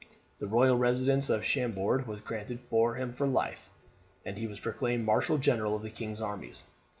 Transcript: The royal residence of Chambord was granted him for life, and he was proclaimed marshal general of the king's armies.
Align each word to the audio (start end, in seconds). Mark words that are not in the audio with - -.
The 0.39 0.47
royal 0.47 0.79
residence 0.79 1.29
of 1.29 1.45
Chambord 1.45 2.07
was 2.07 2.21
granted 2.21 2.59
him 2.71 3.13
for 3.13 3.27
life, 3.27 3.69
and 4.25 4.35
he 4.35 4.47
was 4.47 4.59
proclaimed 4.59 5.05
marshal 5.05 5.37
general 5.37 5.75
of 5.75 5.83
the 5.83 5.91
king's 5.91 6.21
armies. 6.21 6.63